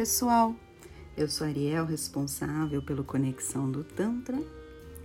[0.00, 0.54] pessoal,
[1.14, 4.42] eu sou Ariel, responsável pelo Conexão do Tantra,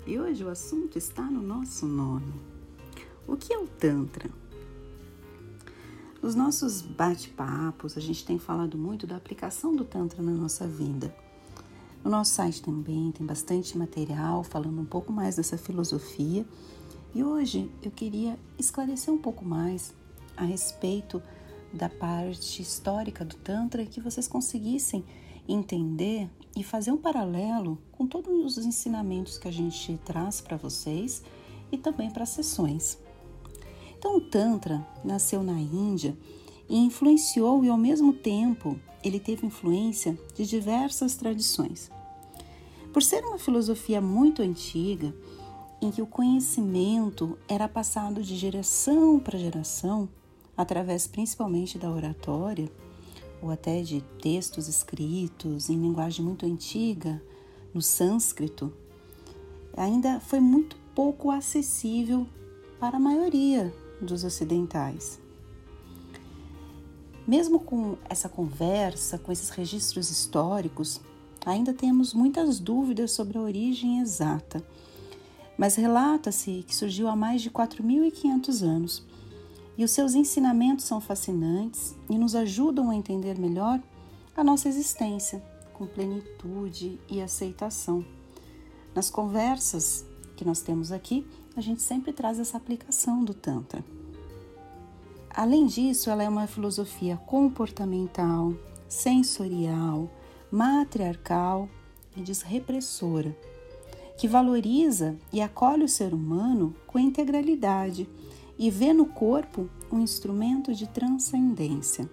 [0.07, 2.33] e hoje o assunto está no nosso nome.
[3.27, 4.29] O que é o Tantra?
[6.21, 11.13] Nos nossos bate-papos, a gente tem falado muito da aplicação do Tantra na nossa vida.
[12.01, 16.45] No nosso site também tem bastante material falando um pouco mais dessa filosofia,
[17.13, 19.93] e hoje eu queria esclarecer um pouco mais
[20.37, 21.21] a respeito
[21.75, 25.03] da parte histórica do Tantra que vocês conseguissem
[25.47, 31.21] entender e fazer um paralelo com todos os ensinamentos que a gente traz para vocês
[31.71, 32.97] e também para as sessões.
[33.97, 36.17] Então, o Tantra nasceu na Índia
[36.69, 41.91] e influenciou, e ao mesmo tempo ele teve influência de diversas tradições.
[42.91, 45.13] Por ser uma filosofia muito antiga,
[45.81, 50.09] em que o conhecimento era passado de geração para geração,
[50.57, 52.71] através principalmente da oratória,
[53.41, 57.21] ou até de textos escritos em linguagem muito antiga,
[57.73, 58.73] no sânscrito,
[59.75, 62.25] ainda foi muito pouco acessível
[62.79, 65.19] para a maioria dos ocidentais.
[67.27, 71.01] Mesmo com essa conversa, com esses registros históricos,
[71.45, 74.65] ainda temos muitas dúvidas sobre a origem exata,
[75.57, 79.14] mas relata-se que surgiu há mais de 4.500 anos
[79.77, 83.81] e os seus ensinamentos são fascinantes e nos ajudam a entender melhor
[84.35, 85.43] a nossa existência
[85.73, 88.05] com plenitude e aceitação.
[88.93, 90.05] Nas conversas
[90.37, 93.83] que nós temos aqui, a gente sempre traz essa aplicação do Tantra.
[95.29, 98.53] Além disso, ela é uma filosofia comportamental,
[98.87, 100.09] sensorial,
[100.49, 101.67] matriarcal
[102.15, 103.37] e desrepressora,
[104.17, 108.07] que valoriza e acolhe o ser humano com integralidade
[108.57, 112.09] e vê no corpo um instrumento de transcendência.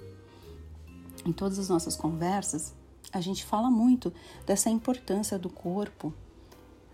[1.24, 2.74] Em todas as nossas conversas,
[3.12, 4.12] a gente fala muito
[4.46, 6.12] dessa importância do corpo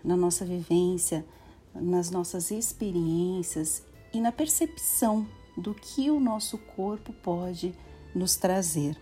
[0.03, 1.25] na nossa vivência,
[1.73, 7.73] nas nossas experiências e na percepção do que o nosso corpo pode
[8.13, 8.97] nos trazer.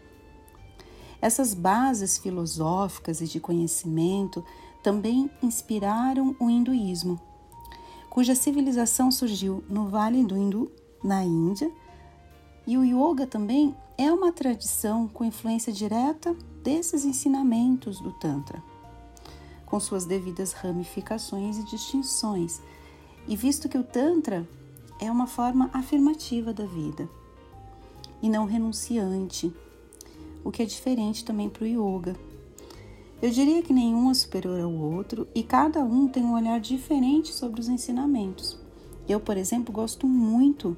[1.21, 4.45] Essas bases filosóficas e de conhecimento
[4.83, 7.19] também inspiraram o hinduísmo,
[8.17, 10.71] cuja civilização surgiu no Vale do Hindu,
[11.03, 11.71] na Índia,
[12.65, 18.59] e o yoga também é uma tradição com influência direta desses ensinamentos do Tantra,
[19.67, 22.59] com suas devidas ramificações e distinções.
[23.27, 24.49] E visto que o Tantra
[24.99, 27.07] é uma forma afirmativa da vida
[28.19, 29.53] e não renunciante,
[30.43, 32.15] o que é diferente também para o yoga,
[33.21, 37.33] eu diria que nenhum é superior ao outro e cada um tem um olhar diferente
[37.33, 38.59] sobre os ensinamentos.
[39.09, 40.77] Eu, por exemplo, gosto muito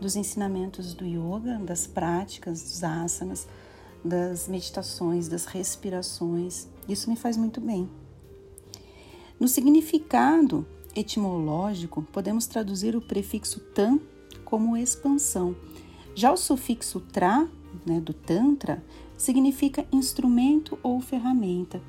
[0.00, 3.46] dos ensinamentos do yoga, das práticas, dos asanas,
[4.04, 6.66] das meditações, das respirações.
[6.88, 7.88] Isso me faz muito bem.
[9.38, 10.66] No significado
[10.96, 14.00] etimológico, podemos traduzir o prefixo tan
[14.44, 15.54] como expansão.
[16.14, 17.46] Já o sufixo tra,
[17.86, 18.82] né, do Tantra,
[19.20, 21.80] significa instrumento ou ferramenta.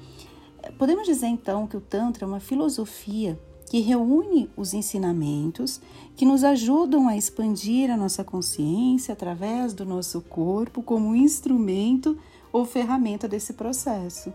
[0.77, 5.79] Podemos dizer então que o Tantra é uma filosofia que reúne os ensinamentos
[6.15, 12.17] que nos ajudam a expandir a nossa consciência através do nosso corpo como instrumento
[12.51, 14.33] ou ferramenta desse processo.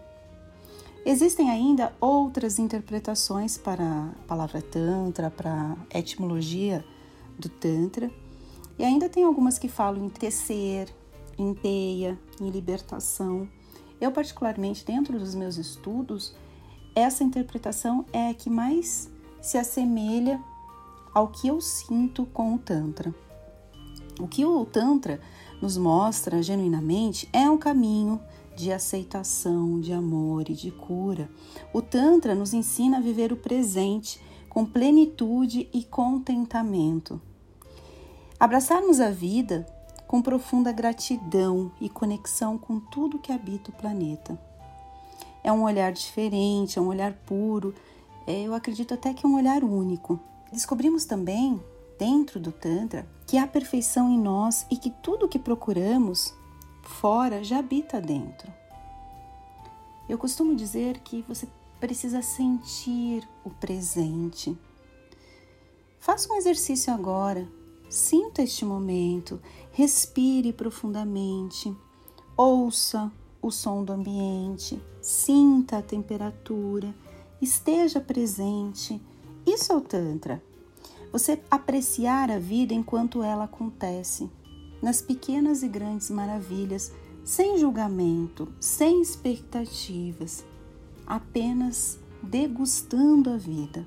[1.05, 6.83] Existem ainda outras interpretações para a palavra Tantra, para a etimologia
[7.39, 8.11] do Tantra,
[8.79, 10.89] e ainda tem algumas que falam em tecer,
[11.39, 13.49] em teia, em libertação.
[14.01, 16.35] Eu, particularmente, dentro dos meus estudos,
[16.95, 19.11] essa interpretação é a que mais
[19.41, 20.43] se assemelha
[21.15, 23.15] ao que eu sinto com o Tantra.
[24.19, 25.21] O que o Tantra
[25.61, 28.21] nos mostra genuinamente é um caminho
[28.55, 31.31] de aceitação, de amor e de cura.
[31.73, 37.21] O Tantra nos ensina a viver o presente com plenitude e contentamento.
[38.41, 39.67] Abraçarmos a vida
[40.07, 44.39] com profunda gratidão e conexão com tudo que habita o planeta.
[45.43, 47.75] É um olhar diferente, é um olhar puro,
[48.27, 50.19] é, eu acredito até que é um olhar único.
[50.53, 51.63] Descobrimos também,
[51.99, 56.35] dentro do Tantra, que há perfeição em nós e que tudo que procuramos
[56.83, 58.53] fora já habita dentro.
[60.09, 61.49] Eu costumo dizer que você
[61.81, 64.57] precisa sentir o presente.
[65.99, 67.47] Faça um exercício agora
[67.89, 69.41] Sinta este momento,
[69.71, 71.75] respire profundamente,
[72.37, 76.93] ouça o som do ambiente, sinta a temperatura,
[77.41, 79.01] esteja presente.
[79.47, 80.43] Isso é o Tantra.
[81.13, 84.29] Você apreciar a vida enquanto ela acontece,
[84.83, 86.93] nas pequenas e grandes maravilhas
[87.25, 90.45] sem julgamento, sem expectativas,
[91.07, 93.87] apenas degustando a vida.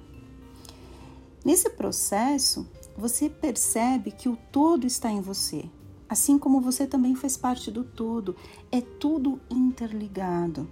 [1.43, 2.67] Nesse processo,
[2.99, 5.65] você percebe que o todo está em você,
[6.07, 8.35] assim como você também faz parte do todo.
[8.71, 10.67] É tudo interligado.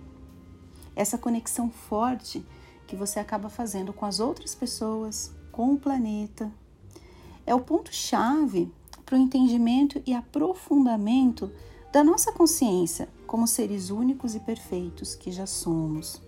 [0.95, 2.45] Essa conexão forte
[2.85, 6.51] que você acaba fazendo com as outras pessoas, com o planeta,
[7.45, 8.71] é o ponto-chave
[9.05, 11.49] para o entendimento e aprofundamento
[11.93, 16.21] da nossa consciência como seres únicos e perfeitos que já somos.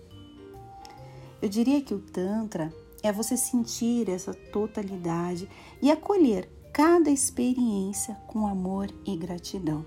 [1.42, 5.48] Eu diria que o Tantra é você sentir essa totalidade
[5.80, 9.84] e acolher cada experiência com amor e gratidão.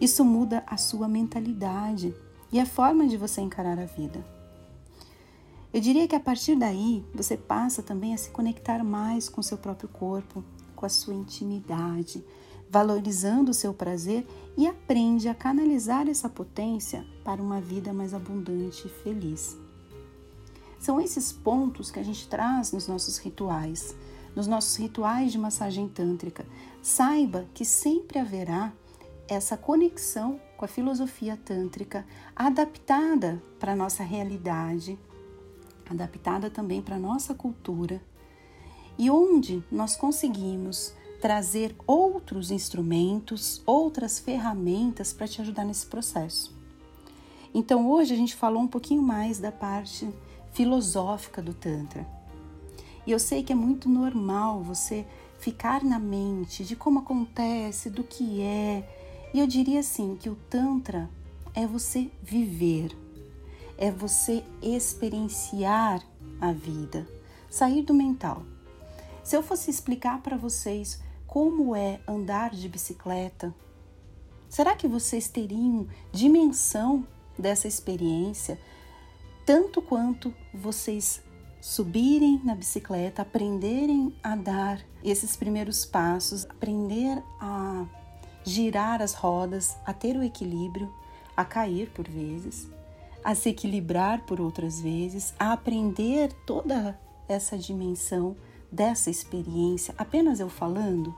[0.00, 2.14] Isso muda a sua mentalidade
[2.50, 4.24] e a forma de você encarar a vida.
[5.72, 9.56] Eu diria que a partir daí você passa também a se conectar mais com seu
[9.56, 10.44] próprio corpo,
[10.76, 12.22] com a sua intimidade,
[12.68, 18.86] valorizando o seu prazer e aprende a canalizar essa potência para uma vida mais abundante
[18.86, 19.61] e feliz.
[20.82, 23.94] São esses pontos que a gente traz nos nossos rituais,
[24.34, 26.44] nos nossos rituais de massagem tântrica.
[26.82, 28.72] Saiba que sempre haverá
[29.28, 34.98] essa conexão com a filosofia tântrica adaptada para a nossa realidade,
[35.88, 38.02] adaptada também para a nossa cultura,
[38.98, 46.52] e onde nós conseguimos trazer outros instrumentos, outras ferramentas para te ajudar nesse processo.
[47.54, 50.12] Então, hoje a gente falou um pouquinho mais da parte
[50.52, 52.06] filosófica do Tantra.
[53.06, 55.04] E eu sei que é muito normal você
[55.38, 58.88] ficar na mente de como acontece, do que é.
[59.34, 61.10] E eu diria assim que o Tantra
[61.54, 62.96] é você viver,
[63.76, 66.02] é você experienciar
[66.40, 67.06] a vida,
[67.50, 68.42] sair do mental.
[69.24, 73.54] Se eu fosse explicar para vocês como é andar de bicicleta,
[74.48, 77.06] será que vocês teriam dimensão
[77.38, 78.58] dessa experiência
[79.44, 81.22] tanto quanto vocês
[81.60, 87.86] subirem na bicicleta, aprenderem a dar esses primeiros passos, aprender a
[88.44, 90.92] girar as rodas, a ter o equilíbrio,
[91.36, 92.68] a cair por vezes,
[93.22, 96.98] a se equilibrar por outras vezes, a aprender toda
[97.28, 98.36] essa dimensão
[98.70, 101.14] dessa experiência, apenas eu falando,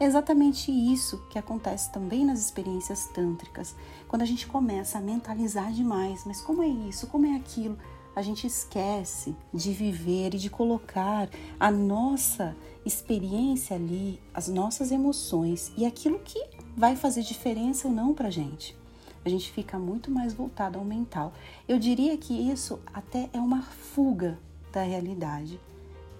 [0.00, 3.74] é exatamente isso que acontece também nas experiências tântricas.
[4.06, 7.76] Quando a gente começa a mentalizar demais, mas como é isso, como é aquilo,
[8.14, 11.28] a gente esquece de viver e de colocar
[11.58, 16.42] a nossa experiência ali, as nossas emoções e aquilo que
[16.76, 18.76] vai fazer diferença ou não para gente.
[19.24, 21.32] A gente fica muito mais voltado ao mental.
[21.68, 24.38] Eu diria que isso até é uma fuga
[24.72, 25.60] da realidade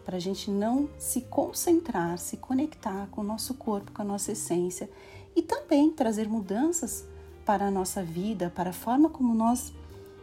[0.08, 4.32] para a gente não se concentrar, se conectar com o nosso corpo, com a nossa
[4.32, 4.88] essência
[5.36, 7.06] e também trazer mudanças
[7.44, 9.70] para a nossa vida, para a forma como nós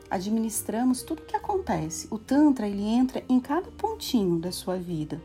[0.10, 2.08] administramos tudo o que acontece.
[2.10, 5.22] O Tantra ele entra em cada pontinho da sua vida.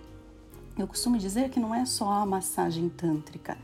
[0.76, 3.56] Eu costumo dizer que não é só a massagem tântrica.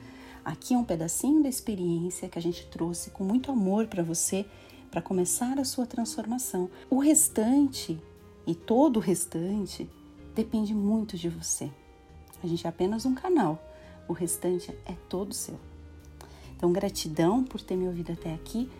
[0.43, 4.46] Aqui é um pedacinho da experiência que a gente trouxe com muito amor para você
[4.90, 6.70] para começar a sua transformação.
[6.88, 8.02] O restante
[8.46, 9.87] e todo o restante
[10.36, 11.70] depende muito de você.
[12.44, 13.58] A gente é apenas um canal,
[14.06, 15.58] o restante é todo seu.
[16.55, 18.70] Então, gratidão por ter me ouvido até aqui.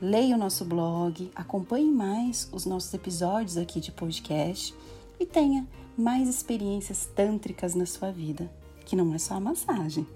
[0.00, 4.74] Leia o nosso blog, acompanhe mais os nossos episódios aqui de podcast
[5.20, 8.50] e tenha mais experiências tântricas na sua vida,
[8.84, 10.06] que não é só a massagem.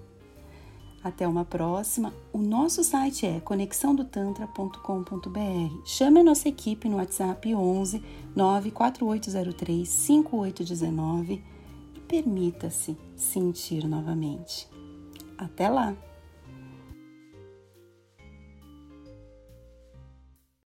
[1.03, 2.13] Até uma próxima.
[2.31, 5.81] O nosso site é conexãodotantra.com.br.
[5.83, 8.03] Chame a nossa equipe no WhatsApp 11
[8.35, 11.43] 94803 5819
[11.95, 14.69] e permita-se sentir novamente.
[15.37, 15.95] Até lá!